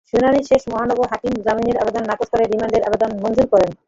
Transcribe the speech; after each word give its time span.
শুনানি 0.09 0.39
শেষে 0.43 0.67
মহানগর 0.73 1.07
হাকিম 1.11 1.33
জামিনের 1.45 1.77
আবেদন 1.81 2.03
নাকচ 2.09 2.27
করে 2.31 2.43
রিমান্ডের 2.45 2.85
আবেদন 2.87 3.09
মঞ্জুর 3.23 3.47
করেন। 3.53 3.71